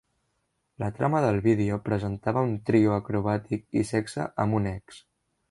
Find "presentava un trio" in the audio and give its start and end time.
1.89-2.95